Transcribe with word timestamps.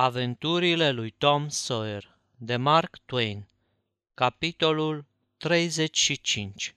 Aventurile 0.00 0.90
lui 0.90 1.10
Tom 1.10 1.48
Sawyer 1.48 2.18
de 2.36 2.56
Mark 2.56 2.98
Twain 3.04 3.48
Capitolul 4.14 5.06
35 5.36 6.74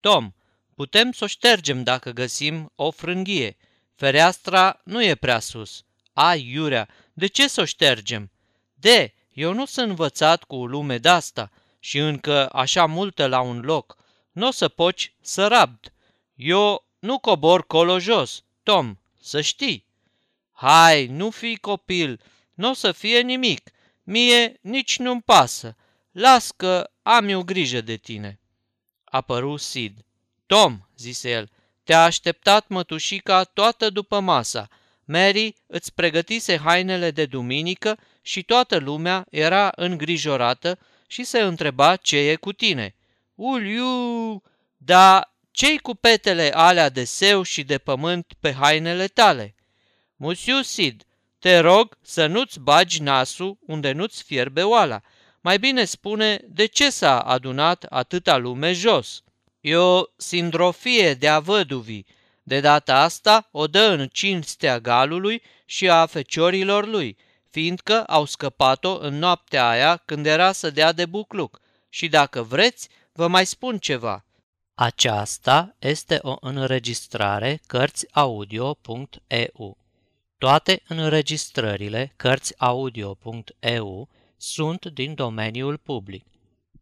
Tom, 0.00 0.32
putem 0.74 1.12
să 1.12 1.24
o 1.24 1.26
ștergem 1.26 1.82
dacă 1.82 2.10
găsim 2.10 2.72
o 2.74 2.90
frânghie. 2.90 3.56
Fereastra 3.94 4.80
nu 4.84 5.04
e 5.04 5.14
prea 5.14 5.38
sus. 5.38 5.84
Ai, 6.12 6.50
iurea, 6.52 6.88
de 7.12 7.26
ce 7.26 7.48
să 7.48 7.60
o 7.60 7.64
ștergem? 7.64 8.30
De, 8.74 9.14
eu 9.32 9.52
nu 9.52 9.64
sunt 9.64 9.88
învățat 9.88 10.44
cu 10.44 10.56
o 10.56 10.66
lume 10.66 10.98
de-asta 10.98 11.50
și 11.78 11.98
încă 11.98 12.48
așa 12.52 12.86
multă 12.86 13.26
la 13.26 13.40
un 13.40 13.60
loc. 13.60 13.96
Nu 14.32 14.46
o 14.46 14.50
să 14.50 14.68
poci 14.68 15.14
să 15.20 15.46
rabd. 15.46 15.92
Eu 16.34 16.86
nu 16.98 17.18
cobor 17.18 17.66
colo 17.66 17.98
jos, 17.98 18.44
Tom, 18.62 18.96
să 19.20 19.40
știi. 19.40 19.88
Hai, 20.60 21.06
nu 21.06 21.30
fi 21.30 21.56
copil, 21.56 22.20
nu 22.54 22.70
o 22.70 22.72
să 22.72 22.92
fie 22.92 23.20
nimic, 23.20 23.70
mie 24.02 24.58
nici 24.60 24.98
nu-mi 24.98 25.22
pasă, 25.22 25.76
las 26.10 26.50
că 26.50 26.90
am 27.02 27.28
eu 27.28 27.42
grijă 27.42 27.80
de 27.80 27.96
tine. 27.96 28.40
Apăru 29.04 29.56
Sid. 29.56 30.04
Tom, 30.46 30.80
zise 30.96 31.30
el, 31.30 31.50
te-a 31.84 32.02
așteptat 32.02 32.68
mătușica 32.68 33.44
toată 33.44 33.90
după 33.90 34.20
masa. 34.20 34.68
Mary 35.04 35.54
îți 35.66 35.94
pregătise 35.94 36.56
hainele 36.56 37.10
de 37.10 37.26
duminică 37.26 37.98
și 38.22 38.42
toată 38.42 38.76
lumea 38.76 39.26
era 39.30 39.72
îngrijorată 39.76 40.78
și 41.06 41.24
se 41.24 41.40
întreba 41.40 41.96
ce 41.96 42.16
e 42.16 42.34
cu 42.34 42.52
tine. 42.52 42.94
Uliu, 43.34 44.42
dar 44.76 45.34
ce-i 45.50 45.78
cu 45.78 45.94
petele 45.94 46.50
alea 46.54 46.88
de 46.88 47.04
seu 47.04 47.42
și 47.42 47.62
de 47.62 47.78
pământ 47.78 48.32
pe 48.40 48.52
hainele 48.52 49.06
tale? 49.06 49.54
Musiu 50.22 50.62
Sid, 50.62 51.04
te 51.38 51.58
rog 51.58 51.98
să 52.02 52.26
nu-ți 52.26 52.60
bagi 52.60 53.02
nasul 53.02 53.58
unde 53.66 53.92
nu-ți 53.92 54.22
fierbe 54.22 54.62
oala. 54.62 55.00
Mai 55.40 55.58
bine 55.58 55.84
spune 55.84 56.40
de 56.48 56.66
ce 56.66 56.90
s-a 56.90 57.20
adunat 57.20 57.86
atâta 57.88 58.36
lume 58.36 58.72
jos. 58.72 59.22
E 59.60 59.76
o 59.76 60.02
sindrofie 60.16 61.14
de 61.14 61.28
a 61.28 61.38
văduvii. 61.38 62.06
De 62.42 62.60
data 62.60 63.02
asta 63.02 63.48
o 63.50 63.66
dă 63.66 63.96
în 63.98 64.08
cinstea 64.08 64.80
galului 64.80 65.42
și 65.64 65.90
a 65.90 66.06
feciorilor 66.06 66.86
lui, 66.86 67.16
fiindcă 67.50 68.04
au 68.04 68.24
scăpat-o 68.24 68.98
în 69.00 69.18
noaptea 69.18 69.68
aia 69.68 70.02
când 70.04 70.26
era 70.26 70.52
să 70.52 70.70
dea 70.70 70.92
de 70.92 71.06
bucluc. 71.06 71.60
Și 71.88 72.08
dacă 72.08 72.42
vreți, 72.42 72.88
vă 73.12 73.28
mai 73.28 73.46
spun 73.46 73.78
ceva. 73.78 74.24
Aceasta 74.74 75.74
este 75.78 76.18
o 76.22 76.36
înregistrare 76.40 77.60
Cărțiaudio.eu. 77.66 79.79
Toate 80.40 80.82
înregistrările 80.88 82.12
Cărțiaudio.eu 82.16 84.08
sunt 84.36 84.86
din 84.86 85.14
domeniul 85.14 85.76
public. 85.76 86.26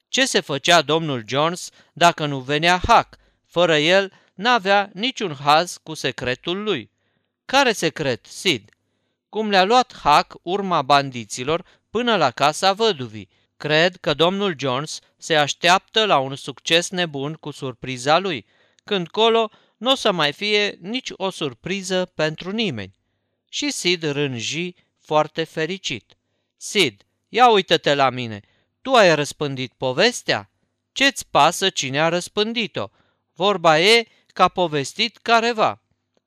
Ce 0.09 0.27
se 0.27 0.41
făcea 0.41 0.83
domnul 0.83 1.25
Jones 1.27 1.71
dacă 1.93 2.27
nu 2.27 2.41
venea 2.41 2.81
Hack? 2.87 3.19
Fără 3.47 3.79
el 3.79 4.13
n-avea 4.35 4.91
niciun 4.93 5.35
haz 5.35 5.79
cu 5.83 5.95
secretul 5.95 6.63
lui. 6.63 6.91
Care 7.45 7.73
secret, 7.73 8.27
Sid? 8.27 8.71
Cum 9.29 9.51
le-a 9.51 9.65
luat 9.65 9.97
Hack 10.03 10.35
urma 10.43 10.83
bandiților 10.83 11.65
până 11.91 12.17
la 12.17 12.31
casa 12.31 12.73
văduvii. 12.73 13.29
Cred 13.57 13.97
că 13.97 14.15
domnul 14.15 14.55
Jones 14.59 14.99
se 15.17 15.37
așteaptă 15.37 16.05
la 16.05 16.19
un 16.19 16.37
succes 16.37 16.91
nebun 16.91 17.35
cu 17.35 17.51
surpriza 17.51 18.19
lui, 18.19 18.47
când 18.85 19.09
colo 19.09 19.51
nu 19.77 19.91
o 19.91 19.95
să 19.95 20.13
mai 20.13 20.33
fie 20.33 20.79
nici 20.81 21.13
o 21.13 21.31
surpriză 21.31 22.13
pentru 22.15 22.51
nimeni. 22.51 22.95
Și 23.49 23.71
Sid 23.71 24.03
rânji 24.03 24.75
foarte 24.99 25.45
fericit. 25.45 26.17
Sid, 26.57 27.03
ia 27.29 27.49
uită-te 27.49 27.95
la 27.95 28.11
mine, 28.11 28.41
tu 28.83 28.93
ai 28.93 29.15
răspândit 29.15 29.73
povestea? 29.77 30.51
Ce-ți 30.93 31.27
pasă 31.31 31.69
cine 31.69 32.01
a 32.01 32.09
răspândit-o? 32.09 32.87
Vorba 33.33 33.81
e 33.81 34.07
că 34.27 34.43
a 34.43 34.49
povestit 34.49 35.17
careva. 35.17 35.83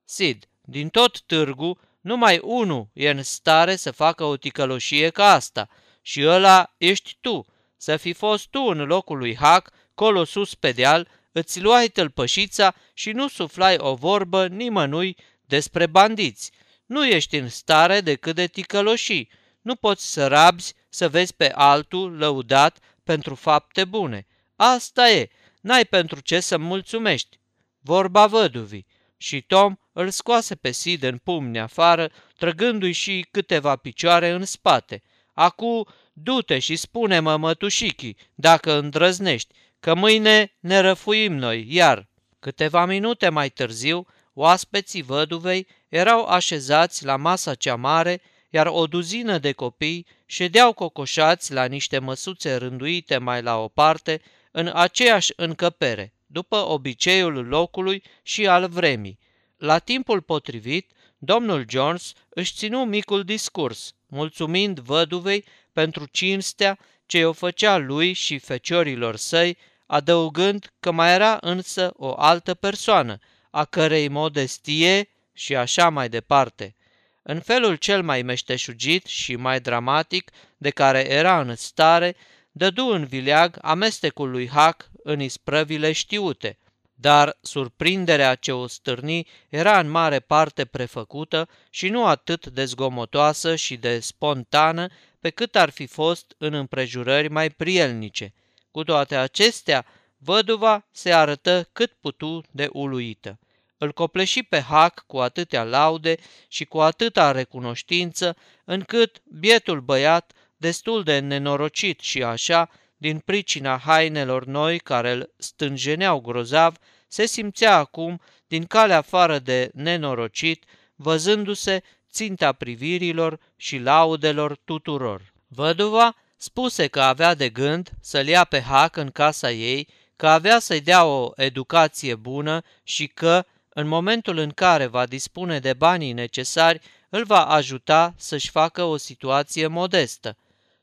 Sid, 0.06 0.48
din 0.62 0.90
tot 0.90 1.22
târgu, 1.22 1.80
numai 2.02 2.40
unul 2.44 2.90
e 2.94 3.10
în 3.10 3.24
stare 3.24 3.76
să 3.76 3.92
facă 3.92 4.24
o 4.24 4.38
ticăloșie 4.38 5.10
ca 5.10 5.32
asta 5.32 5.70
și 6.02 6.22
ăla 6.26 6.74
ești 6.78 7.18
tu. 7.22 7.46
Să 7.78 7.98
fi 7.98 8.14
fost 8.14 8.48
tu 8.48 8.62
în 8.62 8.78
locul 8.78 9.18
lui 9.18 9.36
Hac, 9.36 9.72
colo 9.94 10.24
sus 10.24 10.56
pe 10.56 10.72
deal, 10.72 11.08
îți 11.32 11.62
luai 11.62 11.88
tălpășița 11.88 12.76
și 12.94 13.12
nu 13.12 13.28
suflai 13.28 13.76
o 13.78 13.96
vorbă 13.96 14.48
nimănui 14.48 15.18
despre 15.42 15.86
bandiți. 15.86 16.52
Nu 16.86 17.06
ești 17.06 17.38
în 17.38 17.50
stare 17.50 18.02
decât 18.02 18.36
de 18.36 18.48
ticăloșii. 18.48 19.32
Nu 19.62 19.76
poți 19.76 20.12
să 20.12 20.28
rabzi 20.28 20.74
să 20.90 21.10
vezi 21.10 21.36
pe 21.36 21.52
altul 21.54 22.18
lăudat 22.18 22.80
pentru 23.04 23.36
fapte 23.36 23.86
bune. 23.86 24.28
Asta 24.56 25.10
e, 25.10 25.30
n-ai 25.62 25.86
pentru 25.86 26.20
ce 26.20 26.40
să 26.40 26.58
mulțumești. 26.58 27.40
Vorba 27.80 28.28
văduvii. 28.28 28.86
Și 29.18 29.42
Tom 29.42 29.76
îl 29.92 30.10
scoase 30.10 30.56
pe 30.56 30.72
Sid 30.72 31.04
în 31.04 31.18
pumni 31.18 31.60
afară, 31.60 32.12
trăgându-i 32.38 32.92
și 32.92 33.28
câteva 33.32 33.76
picioare 33.76 34.30
în 34.30 34.46
spate. 34.46 35.02
Acu, 35.34 35.88
du-te 36.14 36.60
și 36.60 36.76
spune-mă, 36.76 37.38
mătușichi, 37.38 38.16
dacă 38.36 38.78
îndrăznești, 38.78 39.54
că 39.80 39.94
mâine 39.94 40.56
ne 40.60 40.80
răfuim 40.80 41.36
noi, 41.36 41.66
iar. 41.70 42.08
Câteva 42.40 42.86
minute 42.86 43.30
mai 43.30 43.50
târziu, 43.50 44.06
oaspeții 44.34 45.02
văduvei 45.02 45.68
erau 45.90 46.26
așezați 46.26 47.06
la 47.06 47.16
masa 47.16 47.56
cea 47.56 47.76
mare, 47.76 48.22
iar 48.50 48.68
o 48.68 48.88
duzină 48.88 49.38
de 49.38 49.52
copii 49.52 50.08
ședeau 50.26 50.74
cocoșați 50.74 51.54
la 51.54 51.66
niște 51.66 52.00
măsuțe 52.00 52.56
rânduite 52.56 53.18
mai 53.18 53.42
la 53.42 53.58
o 53.58 53.68
parte, 53.68 54.22
în 54.52 54.72
aceeași 54.74 55.34
încăpere, 55.36 56.14
după 56.26 56.56
obiceiul 56.56 57.48
locului 57.48 58.04
și 58.24 58.48
al 58.48 58.68
vremii. 58.68 59.20
La 59.58 59.80
timpul 59.80 60.22
potrivit, 60.22 60.92
domnul 61.18 61.66
Jones 61.70 62.14
își 62.30 62.54
ținu 62.54 62.86
micul 62.86 63.24
discurs, 63.24 63.94
mulțumind 64.10 64.80
văduvei 64.80 65.46
pentru 65.74 66.06
cinstea 66.12 66.78
ce 67.06 67.26
o 67.26 67.32
făcea 67.32 67.78
lui 67.78 68.14
și 68.14 68.38
feciorilor 68.38 69.16
săi, 69.16 69.58
adăugând 69.86 70.74
că 70.80 70.92
mai 70.92 71.14
era 71.14 71.38
însă 71.42 71.92
o 71.96 72.14
altă 72.18 72.54
persoană, 72.54 73.18
a 73.50 73.66
cărei 73.66 74.08
modestie 74.08 75.10
și 75.34 75.56
așa 75.56 75.90
mai 75.90 76.10
departe. 76.10 76.76
În 77.22 77.40
felul 77.40 77.76
cel 77.76 78.04
mai 78.04 78.22
meșteșugit 78.22 79.06
și 79.06 79.36
mai 79.36 79.60
dramatic 79.60 80.32
de 80.58 80.70
care 80.70 81.12
era 81.12 81.40
în 81.40 81.56
stare, 81.56 82.16
dădu 82.52 82.86
în 82.86 83.06
vileag 83.06 83.58
amestecul 83.62 84.30
lui 84.30 84.50
Hac 84.50 84.90
în 85.04 85.20
isprăvile 85.20 85.92
știute, 85.92 86.58
dar 87.02 87.38
surprinderea 87.42 88.36
ce 88.36 88.52
o 88.52 88.68
stârni 88.68 89.28
era 89.50 89.80
în 89.80 89.90
mare 89.90 90.20
parte 90.20 90.66
prefăcută 90.66 91.50
și 91.70 91.90
nu 91.90 92.06
atât 92.06 92.48
de 92.48 92.66
zgomotoasă 92.66 93.56
și 93.56 93.78
de 93.78 94.00
spontană 94.00 94.88
pe 95.20 95.30
cât 95.30 95.56
ar 95.56 95.70
fi 95.70 95.86
fost 95.86 96.36
în 96.38 96.54
împrejurări 96.54 97.30
mai 97.30 97.50
prielnice. 97.50 98.34
Cu 98.72 98.84
toate 98.84 99.16
acestea, 99.16 99.86
văduva 100.18 100.88
se 100.92 101.14
arătă 101.14 101.70
cât 101.74 101.92
putu 101.92 102.44
de 102.52 102.70
uluită. 102.72 103.40
Îl 103.78 103.92
copleși 103.92 104.44
pe 104.44 104.60
Hac 104.60 105.04
cu 105.08 105.18
atâtea 105.18 105.64
laude 105.64 106.18
și 106.48 106.66
cu 106.66 106.80
atâta 106.80 107.32
recunoștință, 107.32 108.36
încât 108.66 109.22
bietul 109.26 109.82
băiat, 109.82 110.32
destul 110.58 111.04
de 111.04 111.20
nenorocit 111.20 112.00
și 112.00 112.24
așa, 112.24 112.70
din 113.00 113.20
pricina 113.20 113.78
hainelor 113.78 114.46
noi 114.46 114.80
care 114.80 115.12
îl 115.12 115.34
stânjeneau 115.38 116.20
grozav, 116.20 116.76
se 117.08 117.26
simțea 117.26 117.76
acum, 117.78 118.22
din 118.48 118.66
calea 118.66 118.98
afară 118.98 119.40
de 119.40 119.70
nenorocit, 119.74 120.66
văzându-se 120.96 121.84
ținta 122.12 122.52
privirilor 122.52 123.40
și 123.56 123.78
laudelor 123.78 124.58
tuturor. 124.66 125.34
Văduva 125.48 126.16
spuse 126.38 126.88
că 126.88 127.02
avea 127.02 127.34
de 127.34 127.50
gând 127.50 127.90
să-l 128.02 128.28
ia 128.28 128.44
pe 128.44 128.62
Hac 128.62 128.96
în 128.96 129.12
casa 129.12 129.52
ei, 129.52 129.88
că 130.16 130.28
avea 130.28 130.60
să-i 130.60 130.82
dea 130.82 131.06
o 131.06 131.32
educație 131.36 132.16
bună 132.16 132.64
și 132.84 133.08
că, 133.08 133.46
În 133.74 133.88
momentul 133.88 134.38
în 134.38 134.50
care 134.50 134.86
va 134.86 135.06
dispune 135.06 135.60
de 135.60 135.74
banii 135.74 136.12
necesari, 136.12 136.80
îl 137.10 137.24
va 137.24 137.46
ajuta 137.46 138.14
să-și 138.18 138.50
facă 138.50 138.84
o 138.84 138.98
situație 138.98 139.68
modestă. 139.68 140.38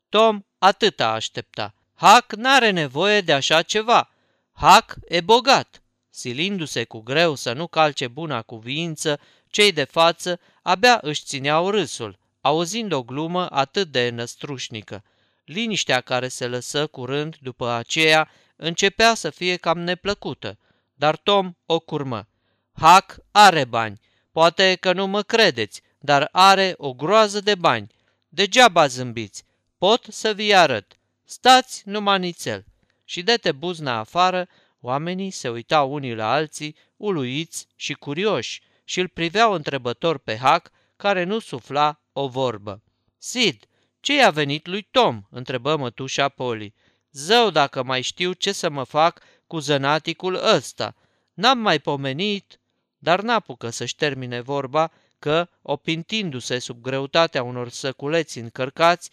Tom 0.08 0.42
atâta 0.58 1.12
aștepta. 1.12 1.75
Hac 1.98 2.32
n-are 2.32 2.70
nevoie 2.70 3.20
de 3.20 3.32
așa 3.32 3.62
ceva. 3.62 4.10
Hac 4.52 4.94
e 5.08 5.20
bogat. 5.20 5.82
Silindu-se 6.10 6.84
cu 6.84 7.00
greu 7.00 7.34
să 7.34 7.52
nu 7.52 7.66
calce 7.66 8.08
buna 8.08 8.42
cuviință, 8.42 9.20
cei 9.48 9.72
de 9.72 9.84
față 9.84 10.40
abia 10.62 10.98
își 11.02 11.22
țineau 11.24 11.70
râsul, 11.70 12.18
auzind 12.40 12.92
o 12.92 13.02
glumă 13.02 13.50
atât 13.50 13.88
de 13.88 14.10
năstrușnică. 14.10 15.04
Liniștea 15.44 16.00
care 16.00 16.28
se 16.28 16.46
lăsă 16.46 16.86
curând 16.86 17.36
după 17.40 17.68
aceea 17.68 18.30
începea 18.56 19.14
să 19.14 19.30
fie 19.30 19.56
cam 19.56 19.78
neplăcută, 19.78 20.58
dar 20.94 21.16
Tom 21.16 21.52
o 21.66 21.80
curmă. 21.80 22.28
Hac 22.72 23.16
are 23.30 23.64
bani, 23.64 24.00
poate 24.32 24.76
că 24.80 24.92
nu 24.92 25.06
mă 25.06 25.22
credeți, 25.22 25.82
dar 25.98 26.28
are 26.32 26.74
o 26.76 26.92
groază 26.92 27.40
de 27.40 27.54
bani. 27.54 27.94
Degeaba 28.28 28.86
zâmbiți, 28.86 29.44
pot 29.78 30.06
să 30.08 30.32
vi 30.32 30.54
arăt. 30.54 30.98
Stați 31.28 31.82
numai 31.84 32.18
nițel. 32.18 32.64
Și 33.04 33.22
de-te 33.22 33.52
buzna 33.52 33.98
afară, 33.98 34.48
oamenii 34.80 35.30
se 35.30 35.48
uitau 35.48 35.92
unii 35.92 36.14
la 36.14 36.32
alții, 36.32 36.76
uluiți 36.96 37.66
și 37.76 37.92
curioși, 37.92 38.62
și 38.84 39.00
îl 39.00 39.08
priveau 39.08 39.52
întrebător 39.52 40.18
pe 40.18 40.36
Hac, 40.36 40.70
care 40.96 41.24
nu 41.24 41.38
sufla 41.38 42.00
o 42.12 42.28
vorbă. 42.28 42.82
Sid, 43.18 43.64
ce 44.00 44.14
i-a 44.14 44.30
venit 44.30 44.66
lui 44.66 44.82
Tom?" 44.82 45.22
întrebă 45.30 45.76
mătușa 45.76 46.28
Poli. 46.28 46.74
Zău 47.10 47.50
dacă 47.50 47.82
mai 47.82 48.02
știu 48.02 48.32
ce 48.32 48.52
să 48.52 48.70
mă 48.70 48.84
fac 48.84 49.22
cu 49.46 49.58
zănaticul 49.58 50.34
ăsta. 50.34 50.94
N-am 51.34 51.58
mai 51.58 51.78
pomenit, 51.78 52.60
dar 52.98 53.20
n-apucă 53.20 53.70
să-și 53.70 53.96
termine 53.96 54.40
vorba 54.40 54.92
că, 55.18 55.48
opintindu-se 55.62 56.58
sub 56.58 56.80
greutatea 56.80 57.42
unor 57.42 57.68
săculeți 57.68 58.38
încărcați, 58.38 59.10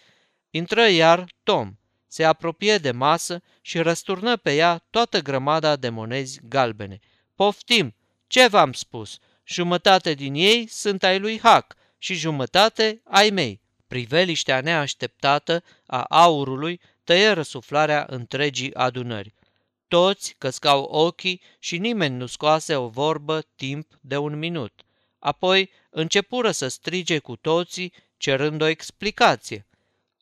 intră 0.49 0.87
iar 0.87 1.25
Tom, 1.43 1.73
se 2.13 2.23
apropie 2.23 2.77
de 2.77 2.91
masă 2.91 3.41
și 3.61 3.79
răsturnă 3.79 4.37
pe 4.37 4.55
ea 4.55 4.85
toată 4.89 5.19
grămada 5.19 5.75
de 5.75 5.89
monezi 5.89 6.39
galbene. 6.43 6.99
Poftim, 7.35 7.95
ce 8.27 8.47
v-am 8.47 8.73
spus? 8.73 9.17
Jumătate 9.45 10.13
din 10.13 10.33
ei 10.33 10.67
sunt 10.67 11.03
ai 11.03 11.19
lui 11.19 11.39
Hac 11.39 11.75
și 11.97 12.13
jumătate 12.13 13.01
ai 13.03 13.29
mei. 13.29 13.61
Priveliștea 13.87 14.61
neașteptată 14.61 15.63
a 15.85 16.01
aurului 16.01 16.81
tăie 17.03 17.29
răsuflarea 17.29 18.05
întregii 18.09 18.73
adunări. 18.73 19.33
Toți 19.87 20.35
căscau 20.37 20.83
ochii 20.83 21.41
și 21.59 21.77
nimeni 21.77 22.15
nu 22.15 22.25
scoase 22.25 22.75
o 22.75 22.87
vorbă 22.87 23.41
timp 23.55 23.87
de 24.01 24.17
un 24.17 24.37
minut. 24.37 24.81
Apoi 25.19 25.69
începură 25.89 26.51
să 26.51 26.67
strige 26.67 27.19
cu 27.19 27.35
toții, 27.35 27.93
cerând 28.17 28.61
o 28.61 28.67
explicație. 28.67 29.67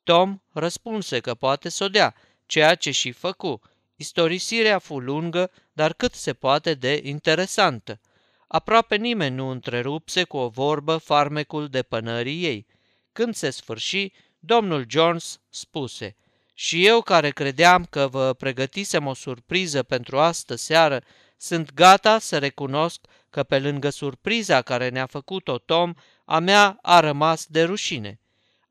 Tom 0.04 0.42
răspunse 0.52 1.20
că 1.20 1.34
poate 1.34 1.68
să 1.68 1.84
o 1.84 1.88
dea, 1.88 2.14
ceea 2.46 2.74
ce 2.74 2.90
și 2.90 3.12
făcu. 3.12 3.60
Istorisirea 3.96 4.78
fu 4.78 4.98
lungă, 4.98 5.50
dar 5.72 5.92
cât 5.92 6.14
se 6.14 6.32
poate 6.32 6.74
de 6.74 7.00
interesantă. 7.04 8.00
Aproape 8.48 8.96
nimeni 8.96 9.34
nu 9.34 9.48
întrerupse 9.48 10.24
cu 10.24 10.36
o 10.36 10.48
vorbă 10.48 10.96
farmecul 10.96 11.68
de 11.68 11.82
pănării 11.82 12.44
ei. 12.44 12.66
Când 13.12 13.34
se 13.34 13.50
sfârși, 13.50 14.12
domnul 14.38 14.84
Jones 14.88 15.40
spuse– 15.48 16.16
și 16.54 16.86
eu 16.86 17.00
care 17.00 17.30
credeam 17.30 17.84
că 17.84 18.08
vă 18.08 18.32
pregătisem 18.32 19.06
o 19.06 19.14
surpriză 19.14 19.82
pentru 19.82 20.18
astă 20.18 20.54
seară, 20.54 21.02
sunt 21.36 21.74
gata 21.74 22.18
să 22.18 22.38
recunosc 22.38 23.00
că 23.30 23.42
pe 23.42 23.58
lângă 23.58 23.90
surpriza 23.90 24.62
care 24.62 24.88
ne-a 24.88 25.06
făcut-o 25.06 25.58
Tom, 25.58 25.92
a 26.24 26.38
mea 26.38 26.78
a 26.82 27.00
rămas 27.00 27.46
de 27.46 27.62
rușine. 27.62 28.20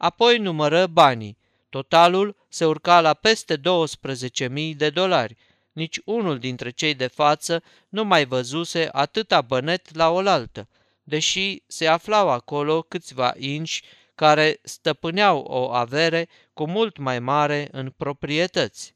Apoi 0.02 0.38
numără 0.38 0.88
banii. 0.88 1.38
Totalul 1.70 2.36
se 2.50 2.66
urca 2.66 3.02
la 3.02 3.14
peste 3.14 3.58
12.000 3.58 4.76
de 4.76 4.90
dolari. 4.90 5.38
Nici 5.72 6.00
unul 6.06 6.40
dintre 6.40 6.70
cei 6.70 6.94
de 6.94 7.08
față 7.08 7.64
nu 7.90 8.04
mai 8.04 8.26
văzuse 8.26 8.90
atâta 8.92 9.42
bănet 9.42 9.96
la 9.96 10.10
oaltă, 10.10 10.68
deși 11.04 11.62
se 11.68 11.88
aflau 11.88 12.30
acolo 12.30 12.82
câțiva 12.82 13.34
inși 13.38 13.84
care 14.16 14.60
stăpâneau 14.64 15.40
o 15.40 15.72
avere 15.72 16.30
cu 16.54 16.68
mult 16.68 16.98
mai 16.98 17.20
mare 17.20 17.68
în 17.72 17.90
proprietăți. 17.90 18.96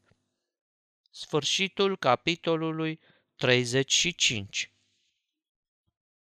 Sfârșitul 1.11 1.97
capitolului 1.97 2.99
35 3.35 4.74